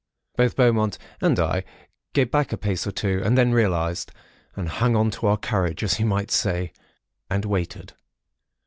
Both 0.35 0.55
Beaumont 0.55 0.97
and 1.21 1.37
I 1.39 1.63
gave 2.13 2.31
back 2.31 2.51
a 2.51 2.57
pace 2.57 2.87
or 2.87 2.91
two, 2.91 3.21
and 3.23 3.37
then 3.37 3.51
realised, 3.51 4.11
and 4.55 4.67
hung 4.67 4.95
on 4.95 5.11
to 5.11 5.27
our 5.27 5.37
courage, 5.37 5.83
as 5.83 5.99
you 5.99 6.07
might 6.07 6.31
say, 6.31 6.73
and 7.29 7.45
waited. 7.45 7.93